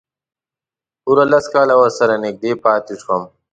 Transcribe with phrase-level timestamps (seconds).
[1.03, 3.23] پوره لس کاله ورسره نږدې پاتې شوم.